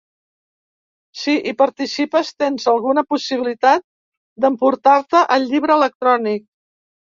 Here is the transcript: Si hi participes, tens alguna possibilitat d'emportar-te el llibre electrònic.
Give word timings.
Si 1.23 1.35
hi 1.51 1.53
participes, 1.59 2.33
tens 2.45 2.67
alguna 2.73 3.05
possibilitat 3.11 3.87
d'emportar-te 4.47 5.25
el 5.39 5.49
llibre 5.55 5.81
electrònic. 5.83 6.47